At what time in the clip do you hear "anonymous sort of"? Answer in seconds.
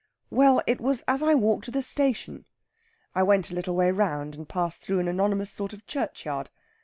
5.07-5.79